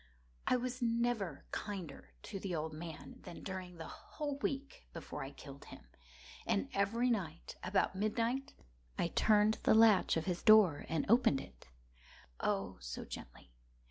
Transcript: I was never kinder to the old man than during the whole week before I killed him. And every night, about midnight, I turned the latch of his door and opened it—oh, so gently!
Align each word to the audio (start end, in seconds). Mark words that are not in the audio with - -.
I 0.47 0.55
was 0.55 0.81
never 0.81 1.45
kinder 1.51 2.15
to 2.23 2.39
the 2.39 2.55
old 2.55 2.73
man 2.73 3.19
than 3.21 3.43
during 3.43 3.75
the 3.77 3.87
whole 3.87 4.39
week 4.39 4.87
before 4.93 5.23
I 5.23 5.29
killed 5.29 5.65
him. 5.65 5.85
And 6.47 6.69
every 6.73 7.11
night, 7.11 7.55
about 7.63 7.95
midnight, 7.95 8.55
I 8.97 9.09
turned 9.09 9.59
the 9.61 9.75
latch 9.75 10.17
of 10.17 10.25
his 10.25 10.41
door 10.41 10.85
and 10.89 11.05
opened 11.07 11.39
it—oh, 11.39 12.77
so 12.79 13.05
gently! 13.05 13.51